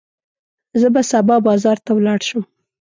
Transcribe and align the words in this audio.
زه 0.79 0.87
به 0.93 1.01
سبا 1.11 1.35
بازار 1.47 1.77
ته 1.85 1.91
ولاړ 1.93 2.19
شم. 2.27 2.41